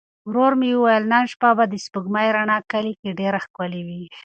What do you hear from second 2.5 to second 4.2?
کلي کې ډېره ښکلې وي.